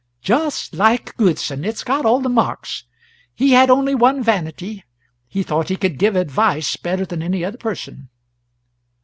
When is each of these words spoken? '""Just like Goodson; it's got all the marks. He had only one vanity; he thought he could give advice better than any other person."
'""Just 0.23 0.73
like 0.73 1.15
Goodson; 1.15 1.63
it's 1.63 1.83
got 1.83 2.07
all 2.07 2.21
the 2.21 2.27
marks. 2.27 2.85
He 3.35 3.51
had 3.51 3.69
only 3.69 3.93
one 3.93 4.23
vanity; 4.23 4.83
he 5.27 5.43
thought 5.43 5.69
he 5.69 5.75
could 5.77 5.99
give 5.99 6.15
advice 6.15 6.75
better 6.75 7.05
than 7.05 7.21
any 7.21 7.45
other 7.45 7.59
person." 7.59 8.09